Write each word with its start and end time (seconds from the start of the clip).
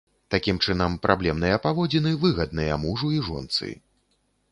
Такім 0.35 0.59
чынам, 0.67 0.95
праблемныя 1.03 1.59
паводзіны 1.65 2.13
выгадныя 2.23 2.79
мужу 2.87 3.13
і 3.19 3.21
жонцы. 3.29 3.69